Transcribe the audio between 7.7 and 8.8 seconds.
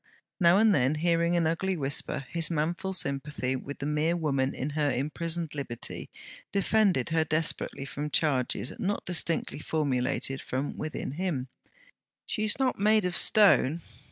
from charges